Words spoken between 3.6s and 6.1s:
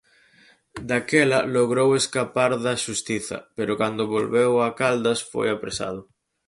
cando volveu a Caldas foi apresado.